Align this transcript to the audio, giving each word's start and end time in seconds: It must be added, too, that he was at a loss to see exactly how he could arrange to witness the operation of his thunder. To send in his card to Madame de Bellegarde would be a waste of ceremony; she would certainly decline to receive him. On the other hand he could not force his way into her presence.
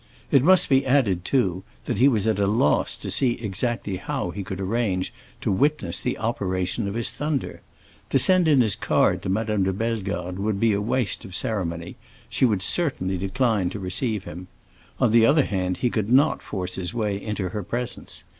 It 0.31 0.41
must 0.43 0.67
be 0.67 0.83
added, 0.83 1.23
too, 1.23 1.63
that 1.85 1.99
he 1.99 2.07
was 2.07 2.25
at 2.25 2.39
a 2.39 2.47
loss 2.47 2.97
to 2.97 3.11
see 3.11 3.33
exactly 3.33 3.97
how 3.97 4.31
he 4.31 4.43
could 4.43 4.59
arrange 4.59 5.13
to 5.41 5.51
witness 5.51 5.99
the 6.01 6.17
operation 6.17 6.87
of 6.87 6.95
his 6.95 7.11
thunder. 7.11 7.61
To 8.09 8.17
send 8.17 8.47
in 8.47 8.61
his 8.61 8.75
card 8.75 9.21
to 9.21 9.29
Madame 9.29 9.61
de 9.61 9.71
Bellegarde 9.71 10.39
would 10.41 10.59
be 10.59 10.73
a 10.73 10.81
waste 10.81 11.23
of 11.23 11.35
ceremony; 11.35 11.97
she 12.29 12.45
would 12.45 12.63
certainly 12.63 13.19
decline 13.19 13.69
to 13.69 13.79
receive 13.79 14.23
him. 14.23 14.47
On 14.99 15.11
the 15.11 15.23
other 15.27 15.45
hand 15.45 15.77
he 15.85 15.91
could 15.91 16.11
not 16.11 16.41
force 16.41 16.77
his 16.77 16.95
way 16.95 17.21
into 17.21 17.49
her 17.49 17.61
presence. 17.61 18.23